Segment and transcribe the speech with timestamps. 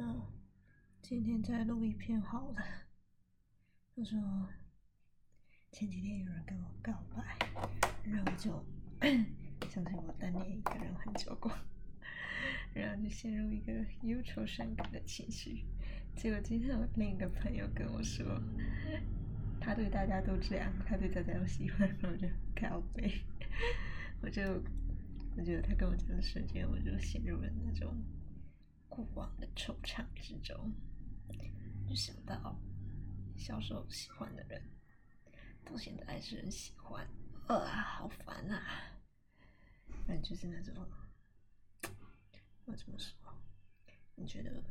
[0.00, 0.22] 嗯，
[1.02, 2.64] 今天再录一篇好了。
[3.96, 4.48] 他说
[5.72, 7.36] 前几天有人跟我告白，
[8.04, 8.64] 然后就
[9.68, 11.52] 相信我单恋一个人很久过，
[12.72, 13.72] 然后就陷入一个
[14.02, 15.64] 忧愁伤感的情绪。
[16.14, 18.40] 结果今天我另一个朋友跟我说，
[19.60, 23.10] 他对大家都这样，他对大家都喜欢，然后就告白，
[24.22, 24.42] 我就
[25.36, 27.92] 我觉得他跟我讲的瞬间，我就陷入了那种
[28.88, 30.72] 过往的惆怅之中，
[31.88, 32.58] 就想到
[33.36, 34.62] 小时候喜欢的人，
[35.64, 37.06] 到现在还是很喜欢，
[37.46, 38.62] 啊，好烦啊！
[40.06, 40.74] 反正就是那种，
[42.64, 43.14] 我怎么说？
[44.14, 44.62] 你觉得？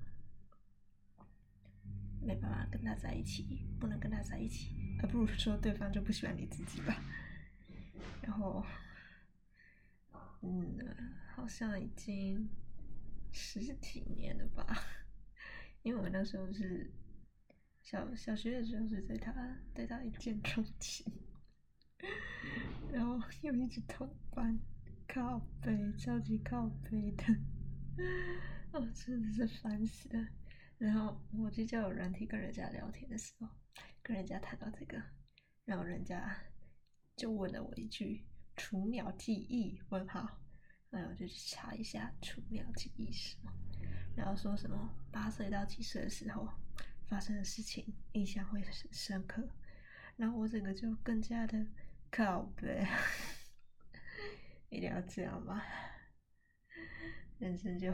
[2.20, 7.02] 没办法跟他在一起，不能跟他在一起，还不如说对方就不喜欢你自己吧。
[8.22, 8.66] 然后，
[10.42, 10.78] 嗯，
[11.36, 12.50] 好像已经
[13.32, 14.66] 十几年了吧，
[15.84, 16.92] 因为我那时候是
[17.82, 19.34] 小小学的时候是对他
[19.74, 21.06] 对他一见钟情，
[22.92, 24.60] 然后又一直同班，
[25.08, 27.24] 靠北，超级靠北的，
[28.74, 30.28] 哦，真的是烦死了。
[30.78, 33.48] 然后我就叫软体跟人家聊天的时候，
[34.04, 35.02] 跟人家谈到这个，
[35.66, 36.38] 然后人家
[37.16, 38.26] 就问了我一句
[38.56, 40.40] “雏鸟记忆”问号，
[40.90, 43.52] 然后我就去查一下“雏鸟记忆”什么，
[44.16, 46.50] 然后说什么八岁到几岁的时候
[47.08, 49.48] 发生的事情印象会很深刻，
[50.16, 51.66] 然后我整个就更加的
[52.10, 52.88] 靠背，
[54.70, 55.62] 一定要这样吗？
[57.38, 57.94] 人生就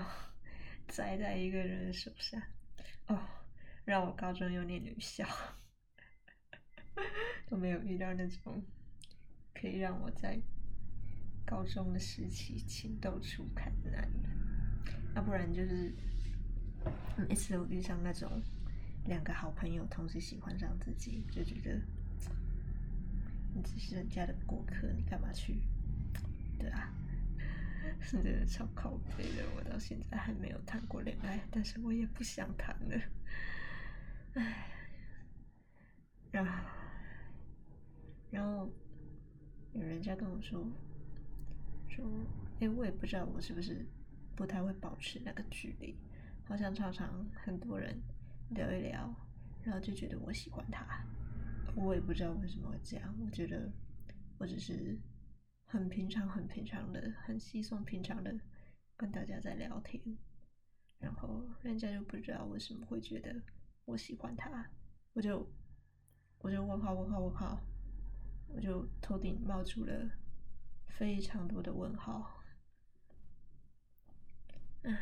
[0.87, 2.41] 栽在一个人的手上。
[3.07, 3.19] 哦，
[3.83, 5.27] 让我高中又念女校，
[7.47, 8.63] 都没有遇到那种
[9.53, 10.41] 可以让我在
[11.45, 14.23] 高中的时期情窦初开的男人，
[15.15, 15.93] 要不然就是
[17.27, 18.41] 每次都遇上那种
[19.05, 21.81] 两个好朋友同时喜欢上自己，就觉得
[23.53, 25.61] 你只是人家的过客，你干嘛去？
[26.59, 26.93] 对啊。
[27.99, 33.01] 是真的超靠北的，我到现在还没有谈过恋爱，但是我也不想谈了。
[34.35, 34.69] 唉，
[36.31, 36.51] 然后，
[38.31, 38.71] 然后
[39.73, 40.65] 有人家跟我说，
[41.93, 42.05] 说，
[42.59, 43.85] 哎，我也不知道我是不是
[44.35, 45.95] 不太会保持那个距离，
[46.45, 48.01] 好像常常很多人
[48.49, 49.13] 聊一聊，
[49.63, 51.05] 然后就觉得我喜欢他，
[51.75, 53.71] 我也不知道为什么会这样，我觉得
[54.37, 54.97] 我只是。
[55.65, 58.31] 很平常，很平常的，很稀松平常的
[58.95, 59.99] 跟大家在聊天，
[60.99, 63.41] 然后人家就不知道为什么会觉得
[63.85, 64.69] 我喜欢他，
[65.13, 65.51] 我就
[66.37, 67.59] 我就问号问号问号，
[68.49, 70.07] 我就头顶冒出了
[70.97, 72.41] 非常多的问号，
[74.83, 74.97] 唉，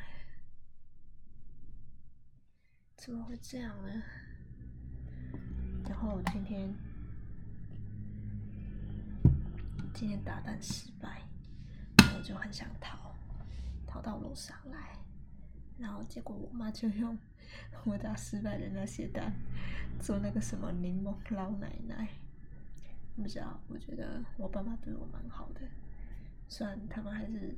[2.96, 4.02] 怎么会这样呢？
[5.88, 6.74] 然后今天。
[9.94, 11.22] 今天打蛋失败，
[12.18, 13.14] 我就很想逃，
[13.86, 14.98] 逃到楼上来，
[15.78, 17.16] 然后结果我妈就用
[17.86, 19.32] 我打失败的那些蛋
[20.00, 22.08] 做那个什么柠檬老奶奶。
[23.22, 25.62] 不知道，我觉得我爸妈对我蛮好的，
[26.48, 27.56] 虽然他们还是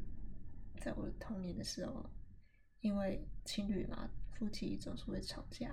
[0.81, 2.09] 在我童年的时候，
[2.81, 5.72] 因为情侣嘛，夫妻总是会吵架，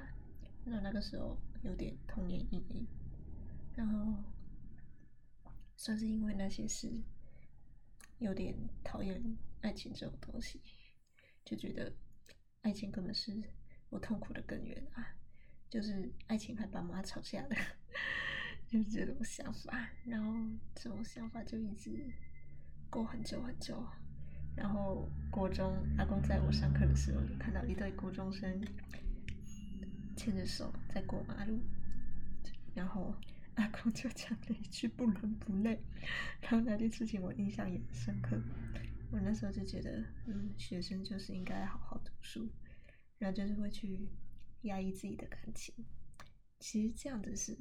[0.64, 2.86] 那那个时候有点童年阴影，
[3.74, 4.22] 然后。
[5.82, 6.92] 算是因为那些事，
[8.18, 9.18] 有点讨厌
[9.62, 10.60] 爱情这种东西，
[11.42, 11.90] 就觉得
[12.60, 13.42] 爱情根本是
[13.88, 15.16] 我痛苦的根源啊！
[15.70, 17.56] 就是爱情还爸妈吵架的，
[18.70, 19.90] 就是这种想法。
[20.06, 20.32] 然后
[20.74, 21.90] 这种想法就一直
[22.88, 23.84] 过很久很久。
[24.56, 28.60] 然后国中阿公在我上课的时候，就看到一对国中生
[30.16, 31.60] 牵着手在过马路，
[32.74, 33.14] 然后。
[33.56, 35.78] 阿公就讲了一句“不伦不类”，
[36.40, 38.40] 然后那件事情我印象也很深刻。
[39.10, 42.48] 我那时候就觉得，嗯，学生就是应该好好读书，
[43.18, 44.08] 然后就是会去
[44.62, 45.74] 压抑自己的感情。
[46.60, 47.54] 其实这样子是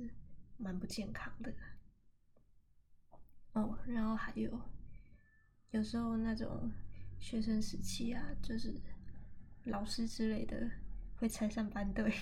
[0.59, 1.51] 蛮不健康的。
[3.53, 4.61] 哦，然后还有，
[5.71, 6.71] 有时候那种
[7.19, 8.79] 学生时期啊，就是
[9.63, 10.69] 老师之类的
[11.15, 12.13] 会拆散班队，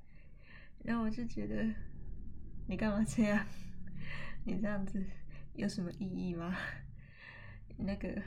[0.82, 1.74] 然后我就觉得。
[2.66, 3.46] 你干嘛这样？
[4.46, 5.04] 你这样子
[5.52, 6.56] 有什么意义吗？
[7.76, 8.22] 那个，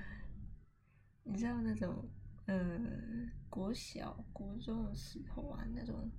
[1.24, 2.08] 你知道那种，
[2.46, 2.80] 呃，
[3.50, 6.12] 国小、国中的时候啊，那种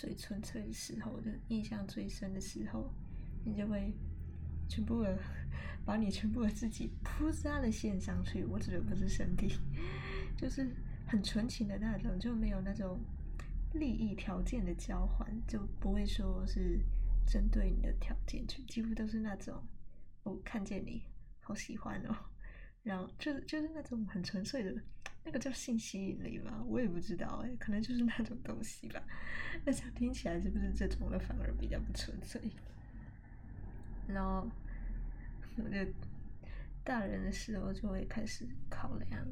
[0.00, 2.90] 最纯粹的时候的印象最深的时候，
[3.44, 3.92] 你就会
[4.66, 5.18] 全部的
[5.84, 8.42] 把你全部的自己扑杀的献上去。
[8.46, 9.58] 我指的不是身体，
[10.38, 10.74] 就是
[11.06, 12.98] 很纯情的那种，就没有那种
[13.74, 16.80] 利益条件的交换，就不会说是
[17.26, 19.62] 针对你的条件去，几乎都是那种
[20.22, 21.02] 我看见你
[21.40, 22.16] 好喜欢哦，
[22.82, 24.74] 然后就是就是那种很纯粹的，
[25.24, 29.02] 那个叫性吸引力吧，我也不知道哎，可能就是那种东西吧。
[29.64, 32.40] 那这样听起来是不是这种的反而比较不纯粹？
[34.06, 34.48] 然后
[35.56, 35.76] 我就
[36.82, 39.26] 大人的时候就会开始考量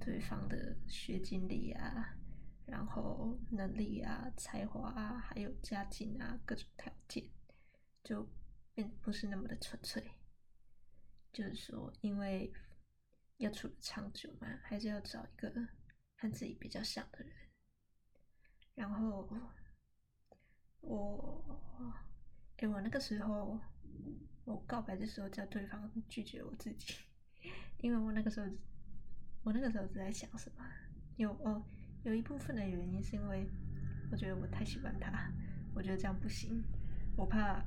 [0.00, 2.14] 对方的学经历啊。
[2.70, 7.24] 然后能力啊、才华啊，还有家境啊，各种条件，
[8.04, 8.28] 就
[8.74, 10.04] 变不是那么的纯粹。
[11.32, 12.52] 就是说，因为
[13.38, 15.50] 要处长久嘛，还是要找一个
[16.16, 17.32] 和自己比较像的人。
[18.74, 19.28] 然后
[20.80, 21.44] 我，
[22.58, 23.58] 哎，我那个时候，
[24.44, 26.94] 我告白的时候叫对方拒绝我自己，
[27.80, 28.46] 因为我那个时候，
[29.42, 30.64] 我那个时候是在想什么？
[31.16, 31.64] 有哦。
[32.04, 33.44] 有一部分的原因是因为
[34.10, 35.30] 我觉得我太喜欢他，
[35.74, 36.62] 我觉得这样不行，
[37.16, 37.60] 我怕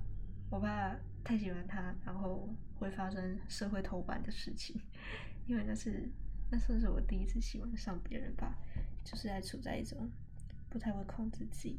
[0.50, 4.82] 我怕太喜欢他，然后会发生社会头版的事情，
[5.51, 6.09] 因为那是
[6.50, 8.57] 那算是我第一次喜欢上别人吧，
[9.03, 10.09] 就是还处在一种
[10.69, 11.77] 不太会控制自己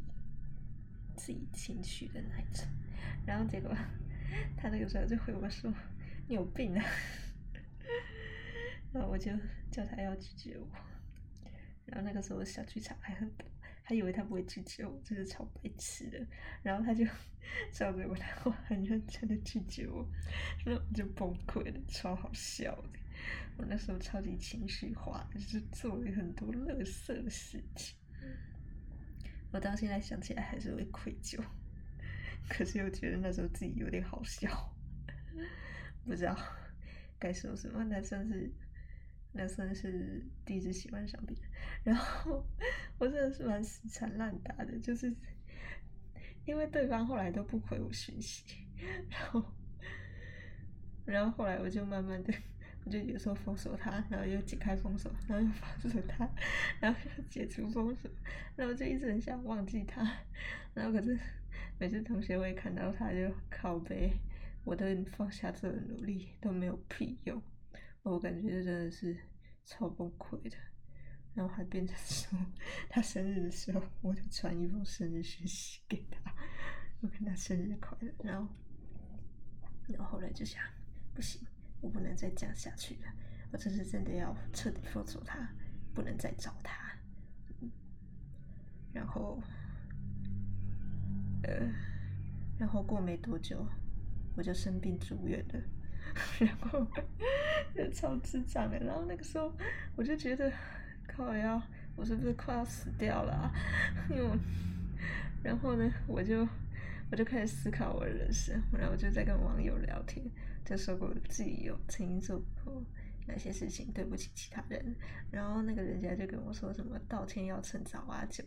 [1.17, 2.67] 自己情绪的那一种，
[3.25, 3.75] 然后结果
[4.59, 5.73] 他那个时候就回我说
[6.29, 6.85] 你有病啊，
[8.93, 9.33] 然后我就
[9.71, 10.69] 叫他要拒绝我。
[11.87, 13.49] 然后那个时候小剧场还很多，
[13.83, 16.27] 还以为他不会拒绝我，就是超白痴的。
[16.63, 17.07] 然后他就
[17.73, 20.07] 照着我的话很认真的拒绝我，
[20.63, 22.99] 然后我就崩溃了，超好笑的。
[23.57, 27.97] 我那时候超级情绪化，就是做了很多垃圾的事情。
[29.53, 31.43] 我到现在想起来还是会愧疚，
[32.49, 34.75] 可是又觉得那时候自己有点好笑，
[36.05, 36.37] 不知道
[37.19, 38.53] 该说什么，那算是。
[39.35, 41.49] 那算是第一次喜欢上别人，
[41.85, 42.47] 然后
[42.99, 45.11] 我真的是蛮死缠烂打的，就是
[46.45, 48.45] 因为对方后来都不回我讯息，
[49.09, 49.43] 然后，
[51.07, 52.35] 然后后来我就慢慢的，
[52.85, 56.29] 我就有时候封锁他，然后又解开封锁，然后又封锁他，
[56.81, 58.11] 然后又解除封锁，
[58.57, 60.03] 然后就一直很想忘记他，
[60.75, 61.19] 然后可是
[61.79, 64.13] 每次同学会看到他就靠背，
[64.65, 64.87] 我都
[65.17, 67.41] 放下这努力都没有屁用。
[68.03, 69.17] 我感觉真的是
[69.65, 70.57] 超崩溃的，
[71.35, 72.37] 然后还变成说
[72.89, 76.35] 他生日的时候，我就传一封生日讯息给他，
[77.01, 78.13] 我跟他生日快乐。
[78.25, 78.53] 然后，
[79.87, 80.61] 然后后来就想，
[81.15, 81.41] 不行，
[81.83, 83.13] 我不能再这样下去了，
[83.51, 85.47] 我这是真的要彻底封锁他，
[85.93, 86.75] 不能再找他。
[88.95, 89.43] 然后，
[91.43, 91.53] 呃，
[92.59, 93.67] 然后过没多久，
[94.37, 95.61] 我就生病住院了。
[96.39, 96.87] 然后
[97.75, 99.51] 就超智障的，然后那个时候
[99.97, 100.53] 我就觉得，
[101.07, 101.63] 靠呀，
[101.97, 103.53] 我是不是快要死掉了啊？
[104.11, 104.39] 因为，
[105.43, 106.47] 然后呢，我就
[107.11, 110.27] 我就开始思考我的人生，然后我就在跟网友聊天，
[110.65, 112.85] 就说过自己有曾经做过
[113.27, 114.97] 哪些事情对不起其他人，
[115.31, 118.45] 然后那个人家就跟我说什么道歉要趁早啊，就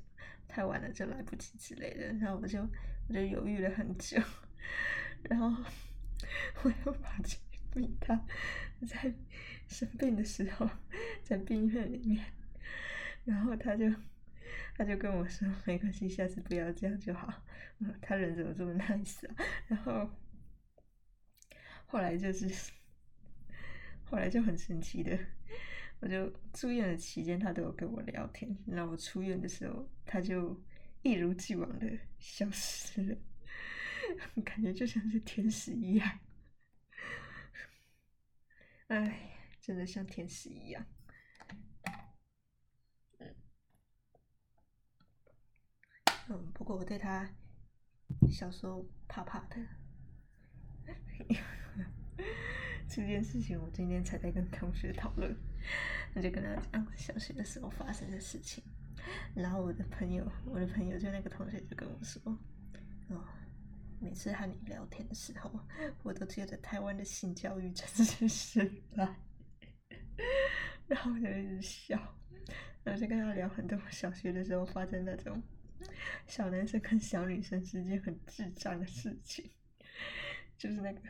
[0.47, 2.61] 太晚了就来不及之类的，然后我就
[3.07, 4.21] 我就犹豫了很久，
[5.29, 5.63] 然后
[6.63, 7.37] 我又把这。
[7.99, 8.15] 他
[8.87, 9.13] 在
[9.67, 10.65] 生病的时候，
[11.23, 12.23] 在病院里面，
[13.25, 13.93] 然后他就
[14.77, 17.43] 他就跟我说：“没关系，下次不要这样就好。
[18.01, 19.35] ”他人怎么这么 nice 啊？
[19.67, 20.09] 然后
[21.87, 22.49] 后来就是
[24.03, 25.17] 后来就很神奇的，
[25.99, 28.55] 我就住院的期间，他都有跟我聊天。
[28.65, 30.61] 那我出院的时候，他就
[31.01, 33.17] 一如既往的消失了，
[34.43, 36.19] 感觉就像是天使一样。
[38.87, 40.85] 哎，真的像天使一样。
[43.19, 43.35] 嗯，
[46.29, 47.27] 嗯，不过我对他
[48.29, 49.57] 小时候怕怕的。
[52.95, 55.35] 这件事情我今天才在跟同学讨论，
[56.15, 58.63] 我就跟他讲小学的时候发生的事情。
[59.35, 62.21] 然后我的朋友，我的朋友就那个同学就跟我说，
[63.09, 63.21] 哦。
[63.99, 65.59] 每次和你聊天的时候，
[66.03, 68.63] 我都觉得台湾的性教育真是失
[68.95, 69.15] 败，
[70.87, 71.97] 然后我就一直笑，
[72.83, 75.41] 然后就跟他聊很多小学的时候发生那种
[76.27, 79.49] 小男生跟小女生之间很智障的事情，
[80.57, 81.01] 就是那个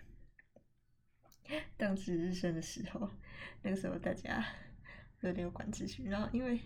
[1.77, 3.09] 当值日生的时候，
[3.61, 4.45] 那个时候大家
[5.21, 6.59] 轮流管秩序，然后因为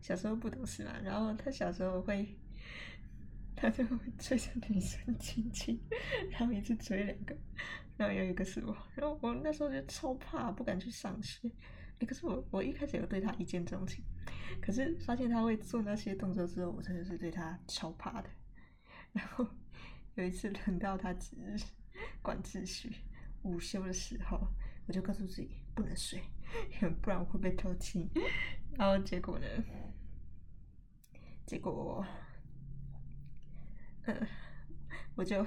[0.00, 2.36] 小时候不懂事嘛，然后他小时候会。
[3.56, 5.78] 他就会追着女生亲亲，
[6.30, 7.36] 然后一直追两个，
[7.98, 11.46] 然后有一个是我，然后我那时候就超怕，不敢去上学，
[11.98, 14.02] 欸，可是我我一开始有对他一见钟情，
[14.62, 18.30] 可是发现他会做那些动作之后，我真的是对他超怕的。
[19.12, 19.46] 然后
[20.14, 21.54] 有一次轮到他值日
[22.22, 22.90] 管秩序，
[23.42, 24.38] 午休的时候，
[24.86, 26.22] 我就告诉自己不能睡，
[27.00, 28.08] 不然我会被偷亲。
[28.76, 29.46] 然后结果呢？
[31.46, 32.04] 结果，
[34.04, 34.26] 嗯，
[35.16, 35.44] 我就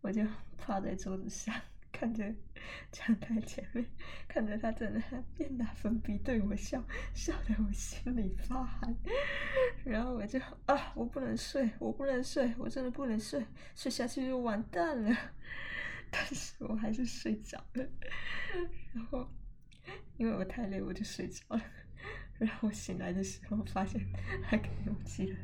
[0.00, 0.24] 我就
[0.56, 1.54] 趴在桌子上。
[1.90, 3.84] 看着阳台前面，
[4.28, 6.80] 看着他正在那边拿粉笔对我笑，
[7.12, 8.94] 笑得我心里发寒。
[9.84, 15.16] 然后我就啊，我不能睡，我不能睡，我真的不能睡，睡下去就完蛋了。
[16.10, 17.88] 但是我还是睡着了。
[18.94, 19.28] 然后
[20.16, 21.62] 因为我太累，我就睡着了。
[22.38, 24.00] 然后我醒来的时候，发现
[24.42, 25.36] 他给我寄了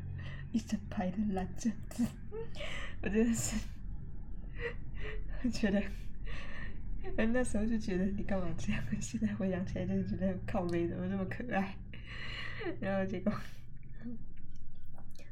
[0.51, 2.05] 一整排的蓝针子。
[3.01, 3.55] 我真的是，
[5.43, 5.81] 我觉得。
[7.17, 8.83] 哎，那时候就觉得你干嘛这样？
[8.99, 11.75] 现在回想起来，就觉得靠背怎么这么可爱？
[12.81, 13.31] 然后结果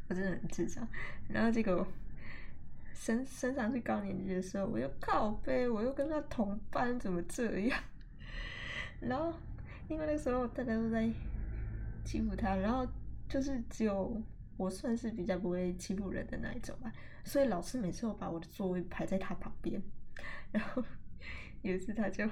[0.07, 0.87] 我真的很智障。
[1.27, 1.87] 然后结果
[3.03, 7.77] 升升上去高年级的时候，我又靠背，我又跟他同班，怎么这样？
[9.01, 9.33] 然后
[9.89, 11.09] 因为那时候大家都在
[12.05, 12.87] 欺负他，然后
[13.27, 14.21] 就是只有
[14.55, 16.89] 我算是比较不会欺负人的那一种吧，
[17.25, 19.81] 所以老师每次都把我的座位排在他旁边，
[20.51, 20.81] 然后。
[21.61, 22.27] 有一次，他就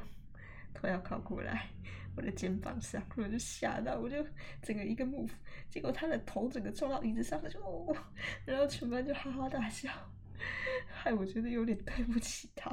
[0.73, 1.69] 头要靠过来
[2.17, 4.17] 我的肩膀上，我就吓到，我就
[4.61, 5.29] 整个一个 move，
[5.69, 7.95] 结果他的头整个撞到椅子上，他就，
[8.43, 9.89] 然后全班就哈哈大笑，
[10.87, 12.69] 害我觉得有点对不起他。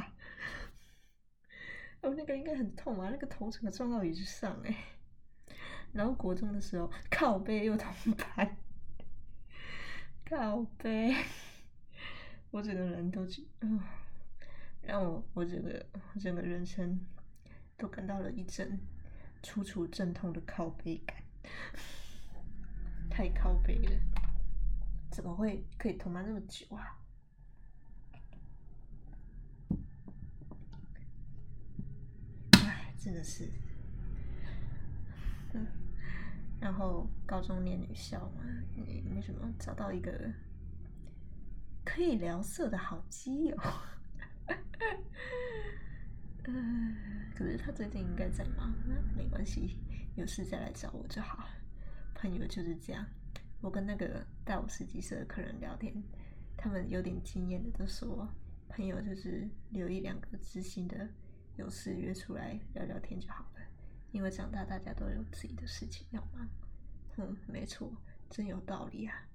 [2.01, 4.75] 哦，那个应该很痛啊，那个头整个撞到椅子上哎。
[5.93, 8.57] 然后国中的时候，靠背又同班，
[10.25, 11.15] 靠背，
[12.51, 13.81] 我整个人都觉嗯。
[14.81, 15.87] 让我我整个
[16.19, 16.99] 整个人生
[17.77, 18.81] 都感到了一阵
[19.43, 21.23] 楚楚阵痛的靠背感，
[23.11, 24.01] 太靠背了，
[25.11, 26.97] 怎么会可以同班那么久啊？
[32.53, 33.49] 哎，真的是，
[35.55, 35.67] 嗯，
[36.61, 38.43] 然后高中念女校嘛，
[38.75, 40.13] 也没什么，找到一个
[41.85, 43.57] 可以聊色的好基友。
[46.45, 46.97] 嗯，
[47.37, 49.79] 可是他最近应该在忙，那没关系，
[50.17, 51.49] 有事再来找我就好。
[52.15, 53.07] 朋友就是这样，
[53.61, 55.95] 我跟那个带我十几岁的客人聊天，
[56.57, 58.29] 他们有点经验的都说，
[58.69, 61.09] 朋友就是留一两个知心的，
[61.59, 63.61] 有事约出来聊聊天就好了。
[64.11, 66.49] 因为长大大家都有自己的事情要忙。
[67.19, 67.93] 嗯，没错，
[68.31, 69.29] 真有道理啊。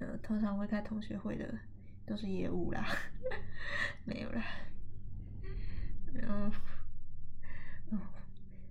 [0.00, 1.58] 呃，通常会开同学会的。
[2.06, 2.86] 都是业务啦，
[4.04, 4.44] 没有啦。
[6.12, 6.54] 然后，
[7.92, 7.98] 哦，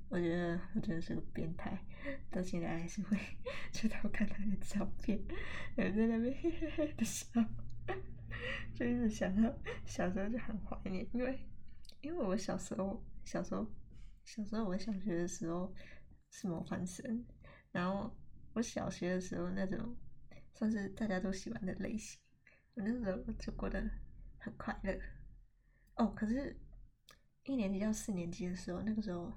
[0.08, 1.76] 我觉得我真的是个变态，
[2.30, 3.18] 到现在还是会
[3.72, 5.20] 去偷看他的照片，
[5.76, 7.44] 然后在那边嘿嘿嘿的笑，
[8.76, 9.52] 就一直想到
[9.84, 11.40] 小时候就很怀念，因为
[12.04, 13.66] 因为我小时候小时候
[14.26, 15.74] 小时候我小学的时候
[16.30, 17.26] 是模范生，
[17.72, 18.14] 然后
[18.54, 19.96] 我小学的时候那种
[20.54, 22.20] 算是大家都喜欢的类型。
[22.76, 23.82] 我那时候就过得
[24.38, 25.00] 很快乐
[25.96, 26.60] 哦，可是，
[27.46, 29.32] 一年级到四年级的时候，那个时候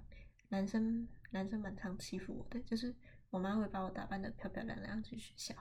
[0.49, 2.95] 男生男生蛮常欺负我的，就是
[3.31, 5.55] 我妈会把我打扮得漂漂亮亮去学校，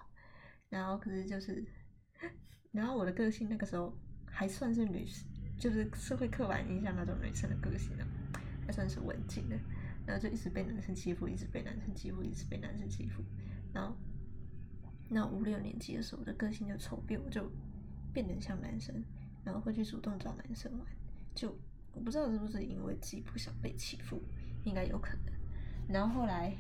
[0.70, 1.64] 然后可是就是，
[2.72, 3.96] 然后我的个性那个时候
[4.26, 8.06] 还算是女生，就是社会刻板印象那种女生的个性呢，
[8.66, 9.56] 还算是文静的，
[10.06, 13.24] 然后就一直被男生欺负，一直被男生欺负，一直被男生欺负，
[13.74, 13.96] 然后。
[15.08, 17.48] 那五六年级的时候，我的个性就丑变，我就
[18.12, 19.06] 变得像男生，
[19.44, 20.88] 然后会去主动找男生玩。
[21.36, 21.56] 就
[21.94, 24.20] 我不知道是不是因为自己不想被欺负，
[24.64, 25.34] 应该有可能。
[25.88, 26.58] 然后后来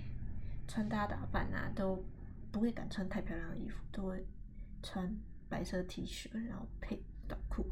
[0.67, 2.05] 穿搭打扮啊，都
[2.51, 4.23] 不会敢穿太漂亮的衣服，都会
[4.83, 5.11] 穿
[5.49, 7.65] 白色 T 恤，然后配短裤。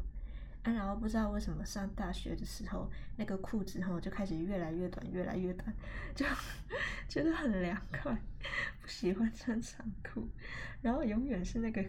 [0.64, 5.72] 啊，然后不知道为什么上大学的时候，那个裤子哈就开始越来越短，越来越短，
[6.14, 6.24] 就
[7.08, 8.12] 觉得很凉快，
[8.80, 10.26] 不喜欢穿长裤，
[10.80, 11.84] 然后永远是那个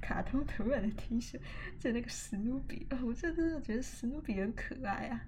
[0.00, 1.38] 卡通图案的 T 恤，
[1.78, 5.24] 就那个史努比，哦，我真的觉得史努比很可爱啊，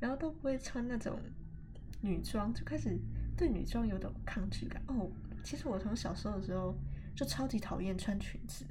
[0.00, 1.16] 然后都不会穿那种
[2.00, 2.98] 女装，就开始
[3.36, 4.82] 对女装有种抗拒感。
[4.88, 5.08] 哦，
[5.44, 6.76] 其实我从小时候的时候
[7.14, 8.64] 就超级讨厌穿裙子。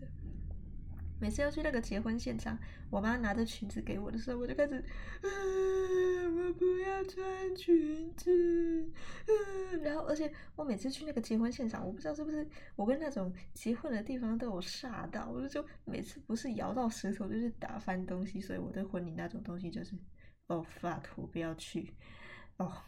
[1.24, 5.30] 每次要去那个结婚现场，我妈拿着裙子给我的时候，我就开始，啊，
[6.36, 9.32] 我不要穿裙子，啊，
[9.82, 19.96] 然后而且我每次去那个结婚现场，我不知道是不是我跟那种结婚的地方都有煞到，我就每次不是摇到石头，就是打翻东西，所以我对婚礼那种东西就是，
[20.48, 21.96] 哦，fuck，我不要去，
[22.58, 22.84] 哦，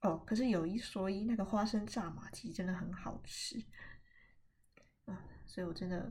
[0.00, 3.56] 哦，可是有一说一，那个花生炸麻糬真的很好吃。
[5.04, 6.10] 啊，所以我真的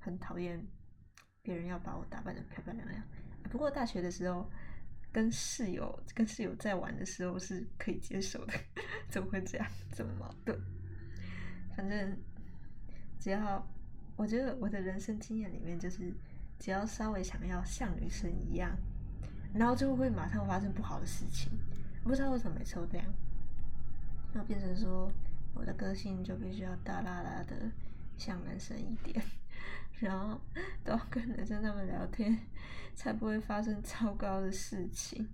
[0.00, 0.66] 很讨厌
[1.42, 3.02] 别人要把我打扮的漂漂亮亮。
[3.50, 4.50] 不过大学的时候
[5.12, 8.54] 跟室友跟室友在玩的时候是可以接受的，
[9.08, 9.66] 怎么会这样？
[9.92, 10.58] 这么矛盾？
[11.76, 12.16] 反正
[13.18, 13.66] 只要
[14.16, 16.12] 我觉得我的人生经验里面，就是
[16.58, 18.76] 只要稍微想要像女生一样，
[19.54, 21.50] 然后就会马上发生不好的事情。
[22.02, 23.06] 不知道为什么每次都这样，
[24.32, 25.10] 然后变成说
[25.54, 27.70] 我的个性就必须要大剌剌的
[28.16, 29.22] 像男生一点，
[30.00, 30.40] 然后
[30.82, 32.38] 都要跟男生他们聊天，
[32.94, 35.28] 才不会发生糟糕的事情。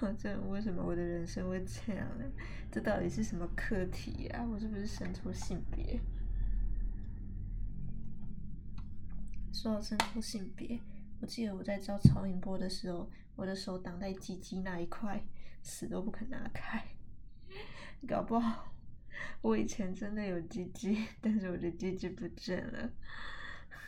[0.00, 2.24] 我 这为什么我的人生会这样呢？
[2.70, 4.44] 这到底是什么课题呀？
[4.50, 6.00] 我是不是生错性别？
[9.52, 10.80] 说到生错性别，
[11.20, 15.22] 我记得我在照超音波的时候，我的手挡在鸡鸡那一块。
[15.66, 16.84] 死都不肯拿开，
[18.06, 18.74] 搞不好
[19.40, 22.92] 我以前真的有鸡鸡，但是我的鸡鸡不见了，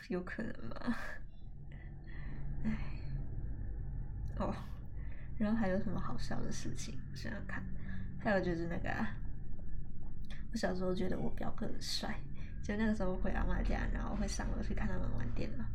[0.07, 0.95] 有可能吗？
[2.63, 2.71] 哎，
[4.37, 4.53] 哦，
[5.37, 6.97] 然后还有什么好笑的事情？
[7.13, 7.63] 想想看，
[8.19, 8.89] 还有就是那个，
[10.51, 12.19] 我小时候觉得我表哥很帅，
[12.63, 15.65] 就那个时候回阿妈家，然后会上楼去看他们玩电脑，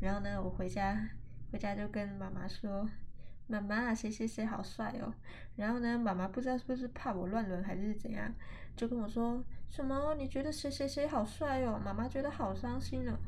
[0.00, 1.08] 然后呢，我回家
[1.50, 2.88] 回家就跟妈妈说。
[3.46, 5.12] 妈妈，谁谁谁好帅哦！
[5.56, 8.32] 然后呢，妈妈不知道是不是怕我乱伦还是怎样，
[8.76, 11.76] 就跟我说什么你觉得谁谁谁好帅哦？
[11.84, 13.18] 妈妈觉得好伤心哦。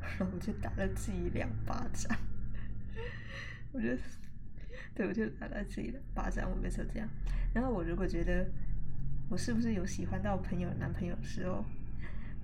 [0.00, 2.18] 然后我就打了自己两巴掌。
[3.72, 3.88] 我就，
[4.94, 6.50] 对，我就打了自己的巴掌。
[6.50, 7.08] 我每次都这样。
[7.54, 8.46] 然后我如果觉得
[9.28, 11.64] 我是不是有喜欢到朋友男朋友的时候，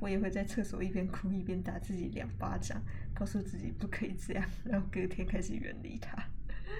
[0.00, 2.82] 我也会在厕所一边哭一边打自己两巴掌，
[3.14, 6.22] 告诉自己不可以这样，然后隔天开始远离他。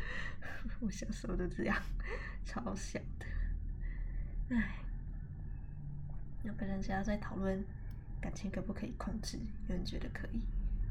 [0.80, 1.82] 我小时候都这样，
[2.44, 3.26] 超小的。
[4.50, 4.76] 唉，
[6.42, 7.64] 那本人只要在讨论
[8.20, 9.38] 感情可不可以控制，
[9.68, 10.42] 有人觉得可以，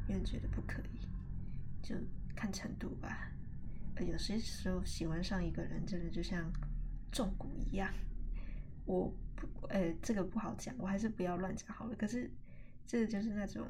[0.08, 1.00] 因为觉得不可以，
[1.82, 1.96] 就
[2.34, 3.30] 看程度吧。
[4.00, 6.52] 有些时候喜欢上一个人，真的就像
[7.12, 7.92] 中蛊一样。
[8.86, 11.94] 我不，呃，这个不好讲，我还是不要乱讲好了。
[11.96, 12.30] 可是，
[12.86, 13.66] 这就是那种，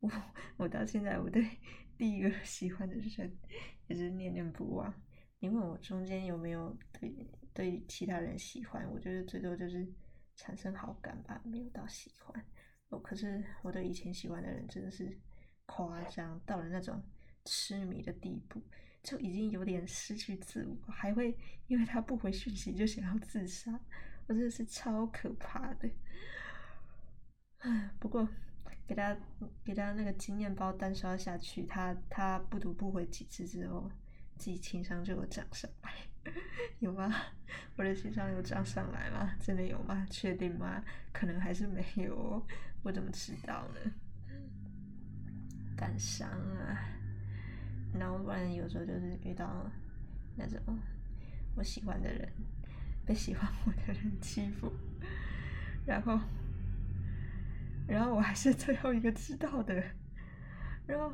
[0.00, 0.10] 我
[0.56, 1.46] 我到现在我对
[1.96, 3.38] 第一个喜欢的人。
[3.86, 4.94] 也是念念不忘。
[5.40, 7.12] 你问我中间有没有对
[7.52, 8.88] 对其他人喜欢？
[8.92, 9.84] 我觉得最多就是
[10.36, 12.44] 产生好感吧，没有到喜欢。
[12.90, 15.18] 哦，可是我对以前喜欢的人真的是
[15.66, 17.02] 夸张到了那种
[17.44, 18.62] 痴迷的地步，
[19.02, 23.72] 就已经有点失去自我，还会因为他不回讯息就想要自杀，
[24.26, 25.90] 我真的是超可怕的。
[27.58, 28.28] 唉，不过。
[28.86, 29.16] 给他
[29.64, 33.88] 给他那个经验包单刷下去，他他不读不回几次之后，
[34.36, 35.92] 自己情商就有涨上来，
[36.80, 37.12] 有吗？
[37.76, 39.32] 我的情商有涨上来吗？
[39.40, 40.06] 真的有吗？
[40.10, 40.82] 确定吗？
[41.12, 42.46] 可能还是没有，
[42.82, 43.92] 我怎么知道呢？
[45.76, 46.78] 感伤啊，
[47.98, 49.70] 然后不然有时候就是遇到
[50.36, 50.60] 那种
[51.56, 52.30] 我喜欢的人
[53.06, 54.72] 被喜欢我的人欺负，
[55.86, 56.20] 然后。
[57.88, 59.82] 然后我还是最后一个知道的，
[60.86, 61.12] 然后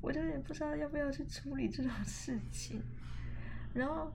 [0.00, 2.80] 我就也不知道要不要去处理这种事情。
[3.74, 4.12] 然后，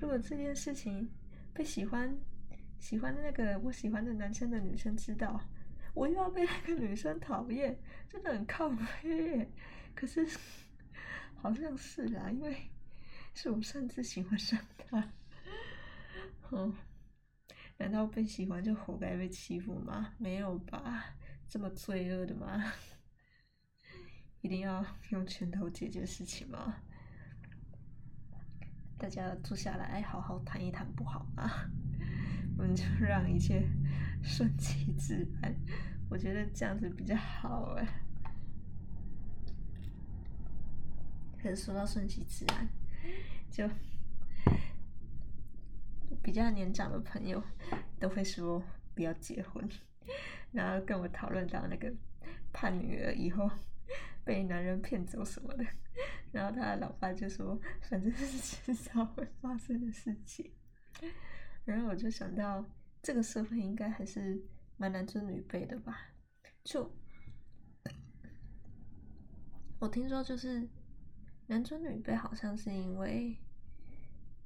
[0.00, 1.10] 如果这件事情
[1.52, 2.16] 被喜欢
[2.78, 5.40] 喜欢的那个我喜欢的男生的女生知道，
[5.94, 7.76] 我又要被那个女生讨厌，
[8.08, 9.50] 真的很靠北。
[9.94, 10.24] 可是
[11.34, 12.56] 好像是啦，因为
[13.34, 15.12] 是我擅自喜欢上他。
[16.52, 16.72] 嗯，
[17.76, 20.14] 难道被喜欢就活该被欺负吗？
[20.18, 21.16] 没有吧。
[21.48, 22.72] 这么罪恶的吗？
[24.42, 26.76] 一定要用拳头解决事情吗？
[28.98, 31.48] 大家坐下来好好谈一谈不好吗？
[32.58, 33.62] 我们就让一切
[34.22, 35.54] 顺其自然，
[36.10, 37.86] 我觉得这样子比较好哎。
[41.40, 42.68] 可是说到顺其自然，
[43.48, 43.70] 就
[46.20, 47.40] 比较年长的朋友
[48.00, 48.60] 都会说
[48.94, 49.66] 不要结婚。
[50.50, 51.92] 然后跟我讨论到那个
[52.52, 53.48] 怕女儿以后
[54.24, 55.64] 被男人骗走什么的，
[56.32, 60.52] 然后他的老爸就说，反正是迟早会发生的事情。
[61.64, 62.64] 然后我就想到，
[63.02, 64.42] 这个社会应该还是
[64.76, 65.98] 蛮男尊女卑的吧？
[66.64, 66.90] 就
[69.78, 70.68] 我听说，就是
[71.46, 73.36] 男尊女卑，好像是因为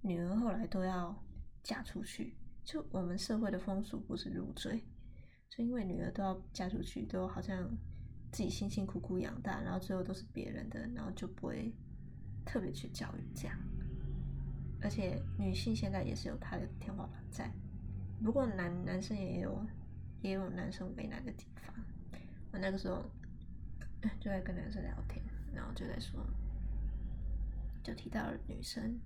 [0.03, 1.25] 女儿后来都要
[1.63, 4.85] 嫁出去，就我们社会的风俗不是入赘。
[5.49, 7.71] 就因为女儿都要嫁出去，都好像
[8.33, 11.71] 自己辛辛苦苦养大，然后最后都是别人的，然后就不会
[12.47, 13.57] 特别去教育这样。
[14.81, 17.53] 而且女性现在也是有她的天花板在，
[18.25, 19.65] 不过男男生也有
[20.23, 21.75] 也有男生为难的地方。
[22.53, 23.05] 我那个时候
[24.19, 25.23] 就在跟男生聊天，
[25.55, 26.19] 然后就在说，
[27.83, 28.99] 就提到了女生，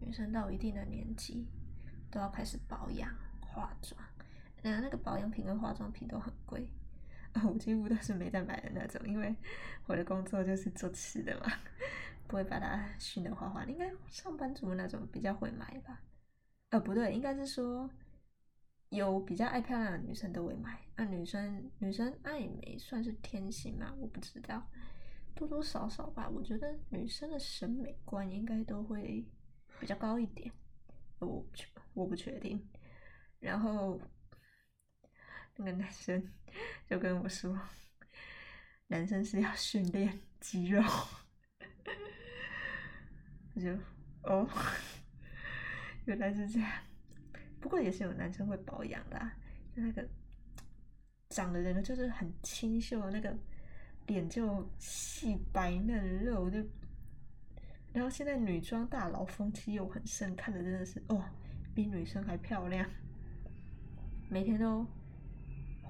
[0.00, 1.46] 女生到一定的年纪
[2.10, 4.00] 都要开始保养化妆，
[4.62, 6.66] 然后那个保养品跟化妆品都很贵。
[7.42, 9.34] 我几乎都是没在买的那种，因为
[9.86, 11.52] 我的工作就是做吃的嘛，
[12.28, 13.64] 不会把它熏得花花。
[13.64, 16.00] 应该上班族那种比较会买吧？
[16.70, 17.90] 呃，不对，应该是说
[18.90, 20.80] 有比较爱漂亮的女生都会买。
[20.96, 23.92] 那女生女生爱美算是天性吗？
[23.98, 24.62] 我不知道，
[25.34, 26.28] 多多少少吧。
[26.28, 29.26] 我觉得女生的审美观应该都会
[29.80, 30.52] 比较高一点，
[31.18, 32.64] 我不确我不确定。
[33.40, 34.00] 然后。
[35.56, 36.30] 那个男生
[36.86, 37.58] 就跟我说
[38.88, 40.82] ：“男生是要训练肌肉。”
[43.54, 43.70] 我就
[44.24, 44.48] 哦，
[46.06, 46.70] 原来是这样。
[47.60, 49.30] 不过也是有男生会保养的，
[49.74, 50.06] 就那个
[51.30, 53.34] 长的人就是很清秀，那个
[54.06, 56.58] 脸就细白嫩肉，就
[57.92, 61.24] 然后现在女装大佬风气又很盛，看着真的是哦，
[61.74, 62.90] 比女生还漂亮，
[64.28, 64.84] 每天都。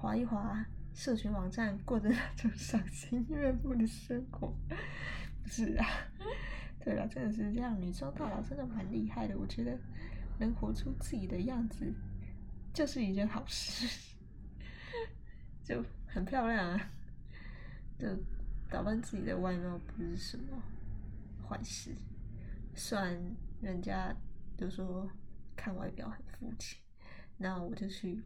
[0.05, 0.63] 滑一滑，
[0.93, 4.53] 社群网站过着那种赏心悦目的生活，
[5.41, 5.87] 不是啊？
[6.79, 9.35] 对了，真的是这样，女装大佬真的蛮厉害的。
[9.35, 9.75] 我觉得
[10.37, 11.91] 能活出自己的样子，
[12.71, 13.87] 就是一件好事，
[15.65, 16.91] 就很漂亮啊。
[17.97, 18.07] 就
[18.69, 20.61] 打扮自己的外貌不是什么
[21.49, 21.89] 坏事，
[22.75, 23.19] 虽然
[23.59, 24.15] 人家
[24.55, 25.09] 都说
[25.55, 26.79] 看外表很肤浅，
[27.37, 28.21] 那我就去。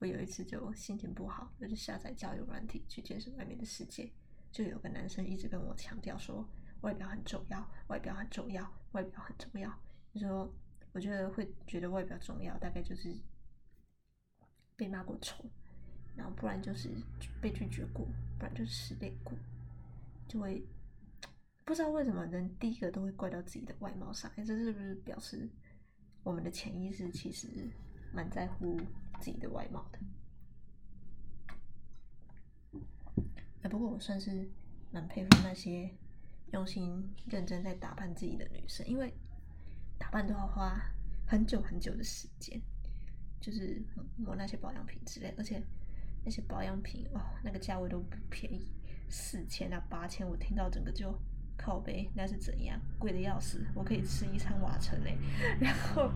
[0.00, 4.10] 我有一次就心情不好，我就下载交友软体去见识外面的世界。
[4.52, 6.48] 就有个男生一直跟我强调说，
[6.82, 9.68] 外表很重要，外表很重要，外表很重要。
[10.14, 10.52] 就说
[10.92, 13.12] 我觉得会觉得外表重要，大概就是
[14.76, 15.44] 被骂过丑，
[16.16, 16.88] 然后不然就是
[17.42, 18.06] 被拒绝过，
[18.38, 19.36] 不然就是失恋过，
[20.28, 20.64] 就会
[21.64, 24.30] 不知道为什么人第一个都会怪到自己的外貌上。
[24.36, 25.50] 哎，这是不是表示
[26.22, 27.68] 我们的潜意识其实
[28.12, 28.80] 蛮在乎？
[29.18, 29.98] 自己的外貌的，
[33.62, 34.48] 哎，不过我算是
[34.90, 35.90] 蛮佩服那些
[36.52, 39.12] 用心认真在打扮自己的女生，因为
[39.98, 40.80] 打扮都要花
[41.26, 42.60] 很久很久的时间，
[43.40, 43.82] 就是
[44.16, 45.62] 抹那些保养品之类，而且
[46.24, 48.70] 那些保养品哦，那个价位都不便宜，
[49.08, 51.12] 四千啊八千，我听到整个就
[51.56, 52.80] 靠背，那是怎样？
[52.98, 55.18] 贵的要死，我可以吃一餐瓦城嘞，
[55.60, 56.10] 然后，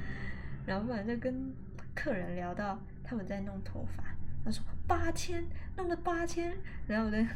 [0.66, 1.54] 然后反正跟。
[1.98, 4.04] 客人聊到他们在弄头发，
[4.44, 5.44] 他说八千
[5.76, 6.56] 弄了八千，
[6.86, 7.26] 然后我的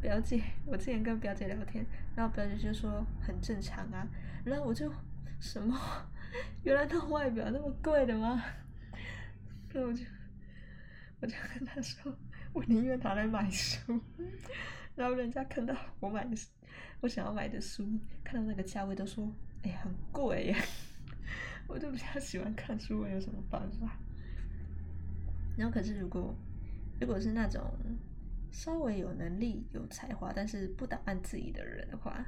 [0.00, 4.06] 表姐，我之前跟表姐聊天，然后表姐就说很正常啊，
[4.44, 4.92] 然后我就
[5.40, 5.76] 什么，
[6.62, 8.40] 原来弄外表那么贵的吗？
[9.74, 10.04] 那我就
[11.20, 12.16] 我就跟他说，
[12.52, 14.00] 我宁愿拿来买书，
[14.94, 16.36] 然后人家看到我买的
[17.00, 17.84] 我想要买的书，
[18.22, 19.28] 看到那个价位都说，
[19.64, 20.56] 哎呀很贵呀。
[21.68, 23.98] 我就比较喜欢看书，我有什么办法？
[25.56, 26.34] 然后可是如果
[27.00, 27.62] 如果是那种
[28.52, 32.24] 稍微有能力、有才华，但是不打扮自己的人的话，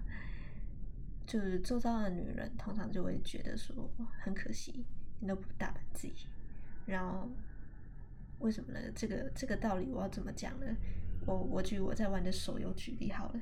[1.26, 4.84] 就是周遭的女人通常就会觉得说很可惜，
[5.20, 6.26] 你都不打扮自己。
[6.86, 7.30] 然后
[8.40, 8.80] 为什么呢？
[8.94, 10.66] 这个这个道理我要怎么讲呢？
[11.26, 13.40] 我我举我在玩的手游举例好了。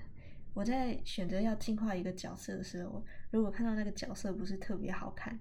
[0.53, 5.39] 我在选择要进化一个角色的时候，如果看到那个角色不是特别好看。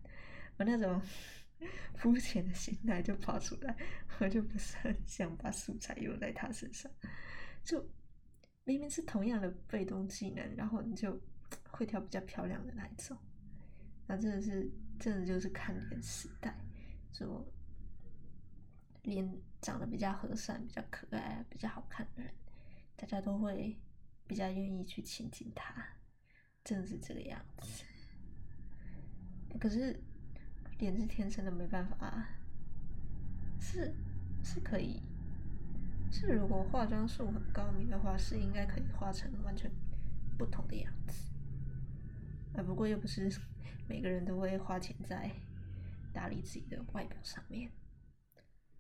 [0.58, 1.02] 我那种
[1.96, 3.76] 肤浅的心态就跑出来，
[4.20, 6.92] 我就不是很想把素材用在他身上。
[7.64, 7.86] 就
[8.64, 11.20] 明明是同样的被动技能，然后你就
[11.72, 13.18] 会挑比较漂亮的那一种。
[14.08, 16.56] 那真的是，真的就是看脸时代，
[17.12, 17.46] 就
[19.04, 19.30] 脸
[19.62, 22.34] 长得比较和善、比较可爱、比较好看的人，
[22.96, 23.78] 大家都会
[24.28, 25.86] 比较愿意去亲近他。
[26.64, 27.84] 真的是这个样子。
[29.60, 30.00] 可是。
[30.78, 32.28] 脸是天生的，没办法啊，
[33.60, 33.94] 是
[34.44, 35.02] 是可以，
[36.12, 39.72] 是如果化妆术很高明的话，是应该可以画成完全
[40.38, 41.32] 不同的样子。
[42.56, 43.32] 啊，不过又不是
[43.88, 45.32] 每个人都会花钱在
[46.14, 47.72] 打理自己的外表上面。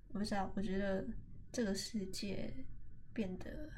[0.09, 1.07] 我不知道，我觉得
[1.51, 2.53] 这个世界
[3.13, 3.69] 变得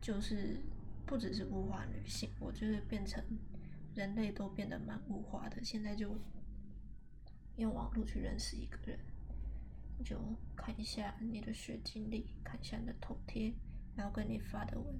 [0.00, 0.58] 就是
[1.04, 3.22] 不只是物化女性，我觉得变成
[3.94, 5.62] 人类都变得蛮物化的。
[5.62, 6.18] 现在就。
[7.60, 8.98] 用网络去认识一个人，
[10.04, 10.18] 就
[10.56, 13.54] 看一下你的学经历，看一下你的头贴，
[13.94, 14.94] 然后跟你发的文，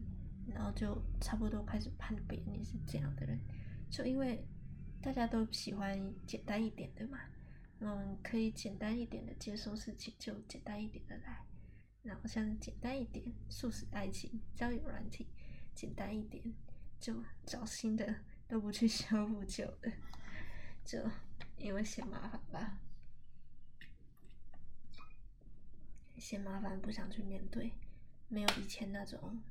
[0.46, 3.38] 然后就差不多开始判别你是这样的人。
[3.90, 4.46] 就因为
[5.02, 7.18] 大家都喜欢简单一点的嘛，
[7.80, 11.44] 嗯，可以简单一点的接受事情，就简单一点的来。
[12.02, 15.26] 然后像简单一点，速食爱情、交友软体，
[15.74, 16.42] 简单一点，
[16.98, 18.14] 就找新的，
[18.48, 19.92] 都不去 修复旧的，
[20.84, 20.98] 就
[21.60, 22.80] 因为嫌麻烦吧，
[26.16, 27.72] 嫌麻烦不想去面对，
[28.28, 29.42] 没有以前那种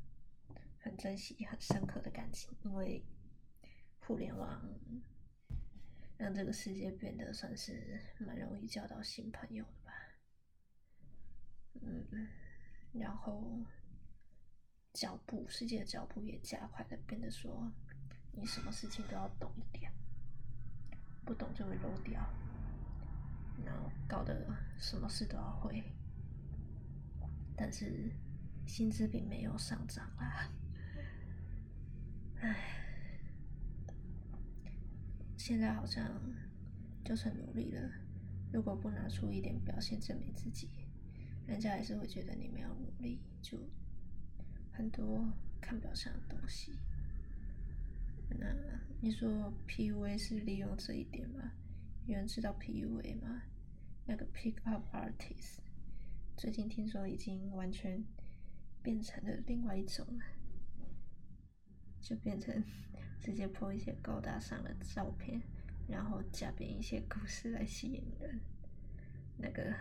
[0.79, 3.05] 很珍惜、很深刻的感情，因为
[3.99, 4.61] 互联网
[6.17, 9.93] 让这个世界变得算是蛮容易交到新朋友的吧。
[11.81, 12.27] 嗯，
[12.91, 13.63] 然后
[14.93, 17.71] 脚步，世界的脚步也加快了变得说，
[18.33, 19.91] 你什么事情都要懂一点，
[21.29, 22.19] 不懂就会漏掉，
[23.63, 24.47] 然后搞得
[24.79, 25.83] 什么事都要会，
[27.55, 28.09] 但是
[28.65, 30.49] 薪资并没有上涨啊，
[32.41, 32.55] 唉，
[35.37, 36.03] 现在好像
[37.05, 37.91] 就算努力了，
[38.51, 40.67] 如果不拿出一点表现证明自己。
[41.45, 43.55] 人家还是会觉得你没有努力，就
[44.71, 46.79] 很多看表象的东西。
[48.37, 48.45] 那
[49.01, 51.51] 你说 PUA 是利用这一点吗？
[52.05, 53.41] 有人知道 PUA 吗？
[54.05, 55.59] 那个 Pick Up Artist，
[56.35, 58.03] 最近听说已经完全
[58.81, 60.23] 变成了另外一种了，
[62.01, 62.63] 就变成
[63.21, 65.41] 直接 po 一些高大上的照片，
[65.87, 68.39] 然后加编一些故事来吸引人，
[69.37, 69.73] 那个。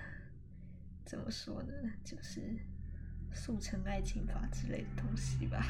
[1.05, 1.73] 怎么说呢？
[2.05, 2.55] 就是
[3.33, 5.65] 速成爱情法之类的东西吧。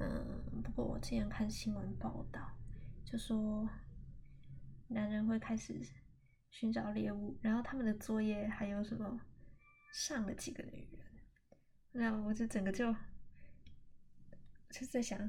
[0.00, 2.56] 嗯，不过我之前看新闻报道，
[3.04, 3.68] 就说
[4.88, 5.78] 男人会开始
[6.48, 9.20] 寻找猎物，然后他们的作业还有什么
[9.92, 11.06] 上了几个女人，
[11.92, 12.90] 那我就整个就
[14.70, 15.28] 就在想，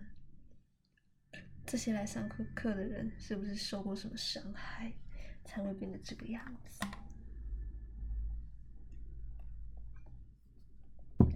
[1.65, 4.93] 这些来上课课的人是不是受过什么伤害，
[5.43, 6.79] 才会变得这个样子？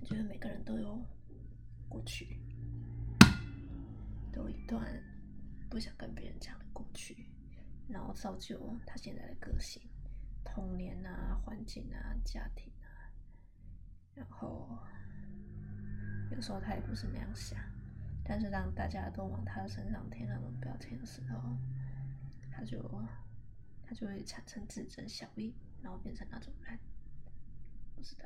[0.06, 1.04] 觉得每个人都有
[1.90, 2.40] 过去，
[4.36, 4.86] 有一段
[5.70, 7.26] 不想跟别人讲的过去，
[7.88, 9.82] 然后造就他现在的个性、
[10.44, 13.10] 童年啊、环境啊、家庭啊。
[14.14, 14.78] 然后
[16.32, 17.58] 有时候他也不是那样想，
[18.24, 21.58] 但是当大家都往他身上贴那种标签的时候，
[22.52, 22.78] 他就
[23.84, 26.78] 他就会产生自尊效应，然后变成那种人。
[27.96, 28.26] 不知道。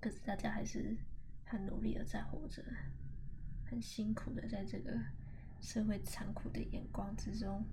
[0.00, 0.96] 可是大家还是
[1.44, 2.62] 很努力的在活着，
[3.68, 4.98] 很辛苦的在这个
[5.60, 7.64] 社会残酷的眼光之中，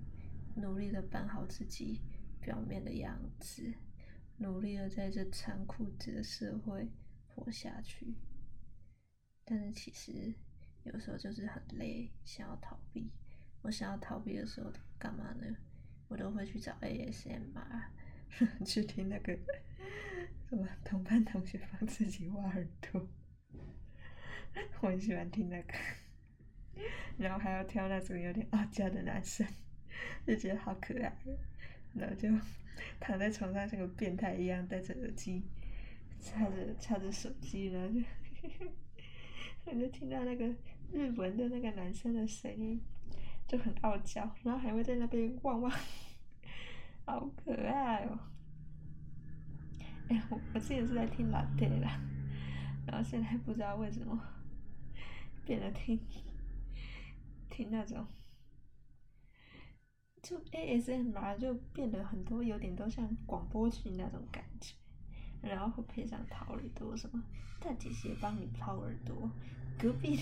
[0.56, 2.00] 努力的扮好自己
[2.40, 3.74] 表面的样子，
[4.38, 6.90] 努力的在这残酷的社会
[7.28, 8.14] 活下去。
[9.44, 10.34] 但是其实
[10.84, 13.10] 有时候就是很累，想要逃避。
[13.62, 15.56] 我想要逃避的时候干嘛呢？
[16.08, 17.84] 我都会去找 ASMR，
[18.64, 19.38] 去听那个。
[20.48, 23.08] 什么同班同学帮自己挖耳朵，
[24.80, 25.74] 我很喜欢听那个，
[27.18, 29.46] 然后还要挑那种有点傲娇的男生，
[30.26, 31.12] 就觉得好可爱，
[31.94, 32.28] 然后就
[33.00, 35.42] 躺在床上像个变态一样，戴着耳机，
[36.20, 38.00] 插着插着手机，然后就，
[39.66, 40.46] 我就听到那个
[40.92, 42.80] 日文的那个男生的声音，
[43.48, 45.72] 就很傲娇，然后还会在那边汪汪，
[47.04, 48.18] 好可爱哦。
[50.08, 51.98] 哎，我我之前是在听 Latte 啦，
[52.86, 54.22] 然后现在不知道为什么
[55.44, 56.00] 变得听
[57.50, 58.06] 听那种，
[60.22, 64.74] 就 ASMR 就变得很多，有点都像广播剧那种感觉，
[65.42, 67.22] 然后会配上掏耳朵什么，
[67.60, 69.30] 大姐姐帮你掏耳朵，
[69.78, 70.20] 隔壁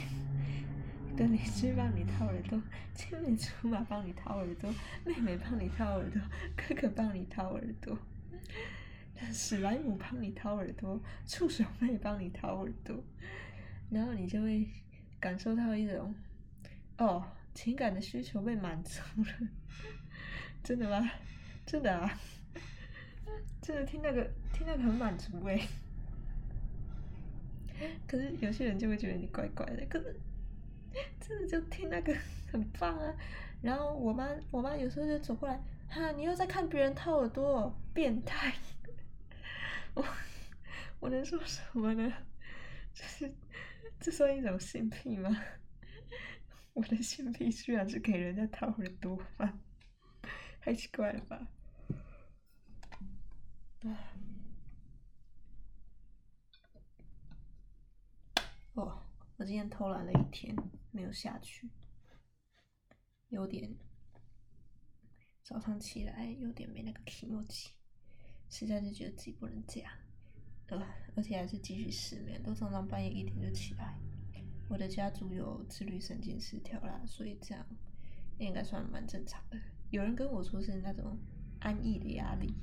[1.16, 2.60] 的邻居帮你掏耳朵，
[2.94, 4.74] 青梅竹马帮你掏耳朵，
[5.06, 6.20] 妹妹帮你掏耳朵，
[6.56, 7.96] 哥哥帮你掏耳朵。
[9.32, 13.04] 史莱姆帮你掏耳朵，触手妹帮你掏耳朵，
[13.88, 14.68] 然后你就会
[15.22, 16.12] 感受到一种
[16.98, 19.48] 哦，情感的需求被满足了。
[20.64, 21.08] 真的吗？
[21.64, 22.18] 真的啊！
[23.60, 25.60] 真的听那个听那个很满足哎。
[28.08, 29.86] 可是有些人就会觉得你怪怪的。
[29.86, 30.20] 可是
[31.20, 32.12] 真的就听那个
[32.50, 33.14] 很棒啊。
[33.62, 38.52] 然后我妈我妈有时候就走过来，哈，你又在看别人掏耳朵，变态。
[39.94, 40.04] 我
[40.98, 42.12] 我能说什么呢？
[42.92, 43.32] 这是
[44.02, 45.30] 这算一种性癖吗？
[46.74, 49.60] 我的性癖居然是给人家掏耳朵吗？
[50.60, 51.46] 太奇怪了吧！
[58.74, 59.04] 哦，
[59.36, 60.56] 我今天偷懒了一天，
[60.90, 61.70] 没有下去。
[63.28, 63.72] 有点
[65.44, 67.68] 早上起来有点没那个気持ち，
[68.50, 69.92] 实在是觉得自己不能这样，
[71.14, 73.98] 而且还是继续失眠，都常常半夜一点就起来。
[74.68, 77.66] 我的家族有自律神经失调啦，所以这样
[78.38, 79.58] 应该算蛮正常的。
[79.90, 81.18] 有人跟我说是那种
[81.60, 82.54] 安逸的压力，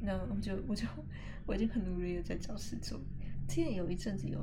[0.00, 0.86] 那我就我就
[1.46, 2.98] 我已经很努力的在找事做。
[3.48, 4.42] 之前有一阵子有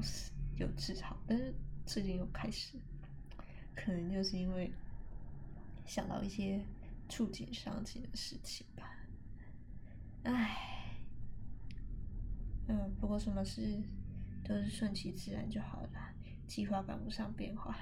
[0.58, 1.54] 有治好，但是
[1.86, 2.78] 最近又开始。
[3.76, 4.70] 可能就是因为
[5.86, 6.62] 想到一些
[7.08, 9.08] 触景伤情的事情吧，
[10.24, 10.79] 唉，
[12.70, 13.82] 嗯，不过什么事
[14.44, 15.90] 都是顺其自然就好了，
[16.48, 17.76] 计划赶不上变化，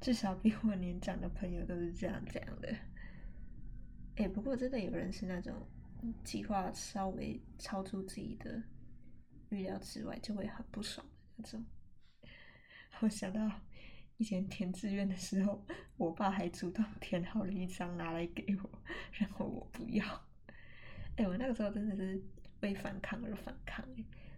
[0.00, 2.76] 至少比我年长的朋友都是这样讲的。
[4.16, 5.54] 哎，不过真的有人是那种
[6.24, 8.62] 计划稍微超出自己的
[9.50, 11.64] 预料之外，就会很不爽的那种。
[13.00, 13.50] 我想到。
[14.16, 18.70] 以前填志愿的时候，我爸还主动填好了一张拿来给我，
[19.10, 20.06] 然后我不要。
[21.16, 22.22] 哎、我那个时候真的是
[22.64, 23.86] 为反抗而反抗，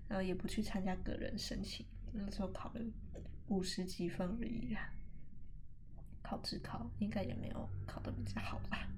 [0.08, 1.86] 然后也不去参加个人申请。
[2.12, 2.80] 那时候考了
[3.46, 4.92] 五十几分而已啊，
[6.22, 8.88] 考自考应该也没有考得比较好吧？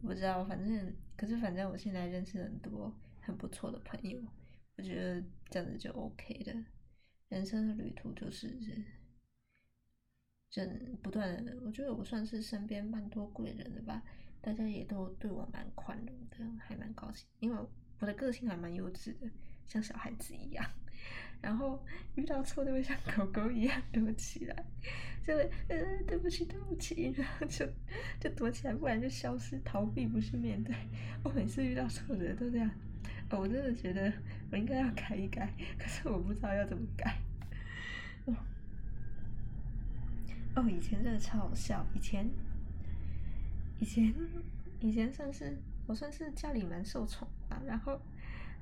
[0.00, 4.22] 不知道，反正可是反正我现在认识很多很不错的朋友，
[4.76, 6.54] 我觉得这样子就 OK 的。
[7.30, 8.56] 人生的旅途就是。
[10.50, 10.60] 就
[11.00, 14.02] 不断，我觉得我算是身边蛮多贵人的吧，
[14.40, 17.24] 大家也都对我蛮宽容的，还蛮高兴。
[17.38, 17.56] 因为
[18.00, 19.30] 我的个性还蛮幼稚的，
[19.66, 20.64] 像小孩子一样，
[21.40, 21.82] 然后
[22.16, 24.64] 遇到错就会像狗狗一样躲起来，
[25.24, 27.66] 就会呃对不起对不起，然后就
[28.18, 30.74] 就躲起来，不然就消失逃避，不去面对。
[31.22, 32.70] 我每次遇到错的人都这样，
[33.30, 34.12] 我真的觉得
[34.50, 37.16] 我应该要改一改，可是我不知道要怎么改。
[40.56, 41.86] 哦，以前真的超好笑。
[41.94, 42.28] 以前，
[43.78, 44.12] 以前，
[44.80, 45.56] 以前算是
[45.90, 47.60] 我算是家里蛮受宠啊。
[47.66, 48.00] 然后，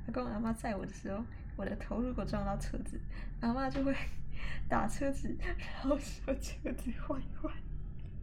[0.06, 1.22] 阿公阿妈载我的时候，
[1.56, 2.98] 我的头如果撞到车子，
[3.40, 3.94] 阿妈就会
[4.66, 7.52] 打车子，然后说车子坏坏，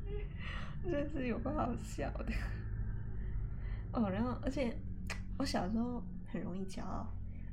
[0.83, 2.33] 真是有够好笑的。
[3.93, 4.75] 哦，然后而且
[5.37, 7.07] 我小时候很容易骄傲，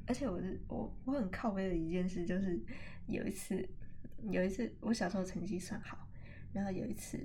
[0.07, 2.59] 而且我是我我很靠背的一件事就是
[3.07, 3.69] 有一次。
[4.31, 5.99] 有一次，我小时候成绩算好，
[6.53, 7.19] 然后有一次，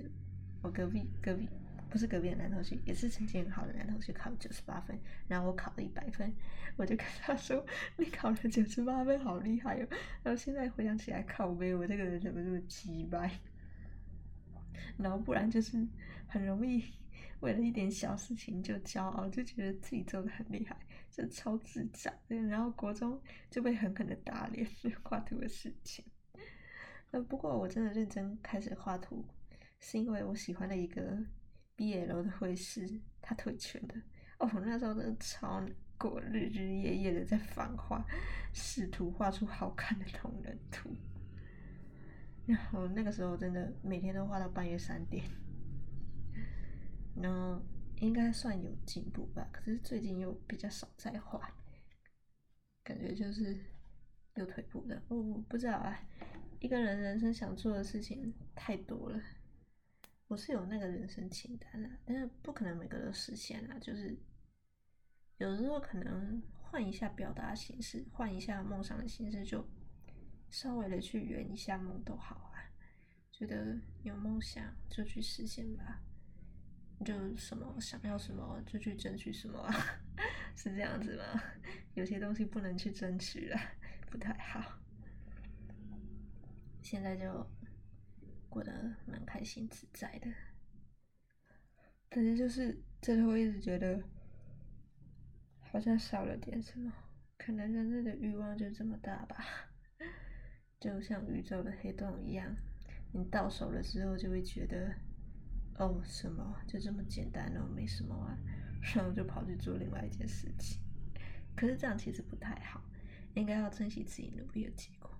[0.60, 1.48] 我隔壁隔壁
[1.90, 6.32] 不是隔壁的男同学，也是成绩很好的男同学，考了九十八分，然后我考了一百分，
[6.76, 7.64] 我就跟他说
[7.96, 9.86] ：“你考了九十八分，好厉害哟！”
[10.22, 13.30] 然后现在回想起来，靠北，我这个人怎么这么鸡掰？
[14.96, 15.86] 然后不然就是
[16.26, 16.84] 很容易
[17.40, 20.76] 为了一点小事情就骄傲，就觉得自己做的很厉害，
[21.10, 22.12] 就超智障。
[22.28, 23.20] 然后国中
[23.50, 24.68] 就被狠狠的打脸，
[25.02, 26.04] 画图的事情。
[27.12, 29.24] 呃，不过我真的认真开始画图，
[29.80, 31.18] 是因为我喜欢的一个
[31.78, 33.94] BL 的会师，他退圈的。
[34.38, 38.04] 哦，那时候真的超难过，日日夜夜的在仿画，
[38.52, 40.90] 试图画出好看的同人图。
[42.46, 45.24] 然后那个时候真的每天都画到半夜三点，
[47.14, 47.62] 然后
[48.00, 49.48] 应该算有进步吧。
[49.52, 51.54] 可是最近又比较少在画，
[52.82, 53.56] 感觉就是
[54.34, 55.00] 又退步了。
[55.08, 55.96] 我、哦、不知道啊。
[56.60, 59.22] 一个人人生想做的事情太多了，
[60.28, 63.78] 我是有那个人生清单的，但是不可能每个都实现啊。
[63.80, 64.16] 就是
[65.38, 69.66] 有时候可能换一下表达形式，换一下梦想的形式，就
[70.50, 72.60] 稍微的去圆一下梦都好啊。
[73.32, 76.02] 觉得有梦想就去实现吧，
[77.06, 79.72] 就什么想要什么就去争取什么啊，
[80.54, 81.42] 是这样子吗？
[81.94, 83.58] 有些东西不能去争取了，
[84.10, 84.78] 不太好。
[86.82, 87.46] 现在就
[88.58, 90.28] 过得蛮开心自在的，
[92.08, 94.02] 但是就是最后一直觉得
[95.60, 96.92] 好像少了点什么，
[97.38, 99.36] 可能人类的欲望就这么大吧，
[100.80, 102.52] 就像宇宙的黑洞一样，
[103.12, 104.92] 你到手了之后就会觉得
[105.76, 108.36] 哦，什么就这么简单哦，没什么啊，
[108.92, 110.80] 然后就跑去做另外一件事情，
[111.54, 112.82] 可是这样其实不太好，
[113.34, 115.16] 应该要珍惜自己努力的结果。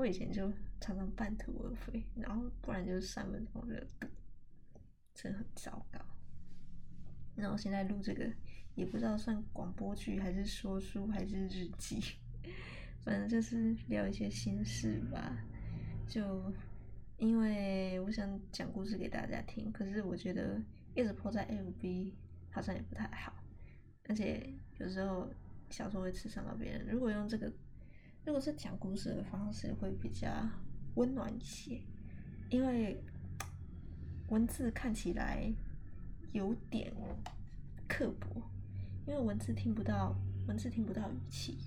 [0.00, 4.08] 我以前就常常半途而废，然后不然就是三分钟热度，
[5.12, 6.00] 真的很糟糕。
[7.36, 8.24] 然后现在录这个，
[8.74, 12.00] 也不知道算广播剧还是说书还是日记，
[13.04, 15.36] 反正就是聊一些心事吧。
[16.08, 16.50] 就
[17.18, 20.58] 因为我想讲故事给大家听，可是我觉得
[20.94, 22.14] 一直 po 在 FB
[22.50, 23.34] 好像也不太好，
[24.08, 25.28] 而且有时候
[25.68, 26.86] 小说会刺伤到别人。
[26.86, 27.52] 如果用这个。
[28.24, 30.28] 如果是讲故事的方式，会比较
[30.94, 31.80] 温暖一些，
[32.50, 33.02] 因为
[34.28, 35.52] 文字看起来
[36.32, 36.92] 有点
[37.88, 38.42] 刻薄，
[39.06, 40.14] 因为文字听不到，
[40.46, 41.58] 文字听不到语气，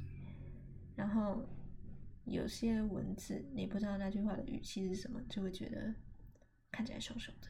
[0.95, 1.43] 然后
[2.25, 5.93] 有些文字你不知道那句话的语气是什么，就会觉得
[6.71, 7.47] 看起来凶凶的。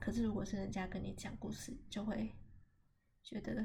[0.00, 2.34] 可是如果是人家跟你讲故事，就会
[3.22, 3.64] 觉得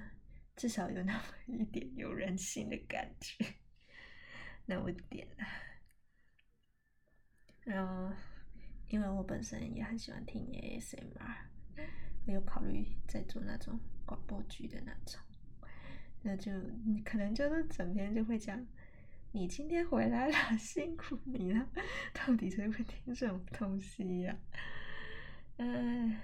[0.55, 3.43] 至少有那么一点有人性的感觉，
[4.69, 5.47] 那我点了。
[7.63, 8.13] 然后，
[8.89, 11.37] 因为我本身也很喜欢听 ASMR，
[12.25, 15.19] 我有考虑在做那种广播剧的那种，
[16.21, 16.51] 那就
[16.85, 18.65] 你可能就是整天就会讲，
[19.31, 21.69] 你今天回来了， 辛苦你了，
[22.13, 24.37] 到底谁会听这种东西呀？
[25.57, 26.17] 嗯，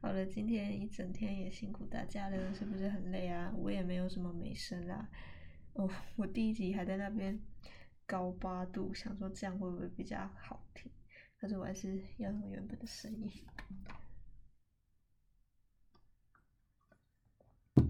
[0.00, 3.52] 好了，今天一整天也辛苦大家了，是不是很累啊？
[3.56, 5.08] 我也没有什么美声啦，
[5.74, 7.38] 哦，我第一集还在那边。
[8.06, 10.90] 高八度，想说这样会不会比较好听？
[11.38, 13.30] 但是我还是要用原本的声音。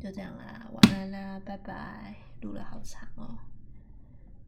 [0.00, 2.14] 就这样啦，晚安啦，拜拜。
[2.42, 3.38] 录了好长哦。